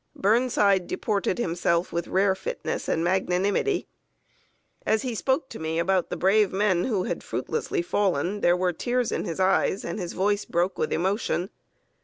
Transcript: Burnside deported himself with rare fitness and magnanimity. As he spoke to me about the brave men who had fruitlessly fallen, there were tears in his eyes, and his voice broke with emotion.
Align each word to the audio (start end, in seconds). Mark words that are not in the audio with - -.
Burnside 0.15 0.87
deported 0.87 1.37
himself 1.37 1.93
with 1.93 2.07
rare 2.07 2.33
fitness 2.33 2.87
and 2.89 3.03
magnanimity. 3.03 3.85
As 4.83 5.03
he 5.03 5.13
spoke 5.13 5.47
to 5.49 5.59
me 5.59 5.77
about 5.77 6.09
the 6.09 6.17
brave 6.17 6.51
men 6.51 6.85
who 6.85 7.03
had 7.03 7.21
fruitlessly 7.23 7.83
fallen, 7.83 8.41
there 8.41 8.57
were 8.57 8.73
tears 8.73 9.11
in 9.11 9.25
his 9.25 9.39
eyes, 9.39 9.85
and 9.85 9.99
his 9.99 10.13
voice 10.13 10.43
broke 10.43 10.79
with 10.79 10.91
emotion. 10.91 11.51